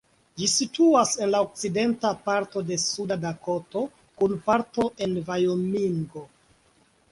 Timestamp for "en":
1.25-1.29, 5.07-5.17